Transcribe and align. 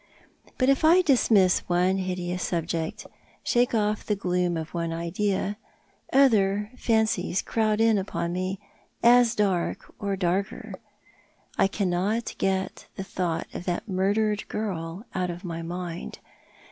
But 0.57 0.67
if 0.67 0.83
I 0.83 1.03
dismiss 1.03 1.59
one 1.69 1.97
hideous 1.99 2.41
subject— 2.41 3.05
shake 3.43 3.75
off 3.75 4.03
the 4.03 4.15
gloom 4.15 4.57
of 4.57 4.73
one 4.73 4.91
idea— 4.91 5.57
other 6.11 6.71
fancies 6.75 7.43
crowd 7.43 7.79
in 7.79 7.99
upon 7.99 8.33
me 8.33 8.59
as 9.03 9.35
dark 9.35 9.93
or 9.99 10.15
darker. 10.15 10.73
I 11.55 11.67
cannot 11.67 12.33
get 12.39 12.87
the 12.95 13.03
thought 13.03 13.45
of 13.53 13.65
that 13.65 13.87
murdered 13.87 14.47
girl 14.47 15.05
out 15.13 15.29
of 15.29 15.43
my 15.43 15.61
mind. 15.61 16.17